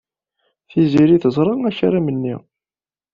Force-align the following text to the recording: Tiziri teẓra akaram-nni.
Tiziri 0.69 1.17
teẓra 1.23 1.53
akaram-nni. 1.69 2.35